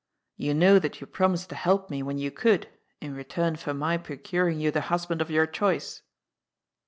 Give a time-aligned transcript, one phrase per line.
[0.35, 2.67] "You know that you promised to help me when you could,
[3.01, 6.01] in return for my procuring you the hus band of your choice."